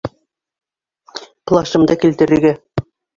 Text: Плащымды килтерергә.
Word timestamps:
Плащымды 1.51 1.99
килтерергә. 2.07 2.55